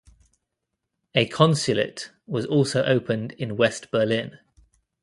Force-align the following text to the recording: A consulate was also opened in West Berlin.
A 1.13 1.27
consulate 1.27 2.11
was 2.25 2.47
also 2.47 2.83
opened 2.85 3.33
in 3.33 3.55
West 3.55 3.91
Berlin. 3.91 4.39